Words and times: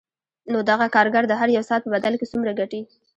نو 0.51 0.59
دغه 0.69 0.85
کارګر 0.95 1.23
د 1.27 1.33
هر 1.39 1.49
یوه 1.55 1.67
ساعت 1.69 1.81
په 1.85 1.91
بدل 1.95 2.13
کې 2.19 2.29
څومره 2.31 2.51
ګټي 2.59 2.81